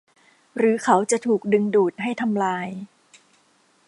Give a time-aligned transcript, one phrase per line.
[0.57, 2.67] หรือเขาจะถูกดึงดูดให้ทำลาย